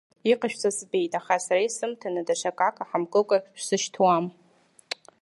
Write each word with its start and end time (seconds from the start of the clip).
Иҟашәҵаз 0.31 0.73
збеит, 0.79 1.13
аха 1.19 1.35
сара 1.45 1.61
исымҭаны 1.67 2.21
даҽа 2.27 2.49
акака 2.51 2.89
ҳамкыкәа 2.89 3.37
шәсышьҭуам. 3.59 4.25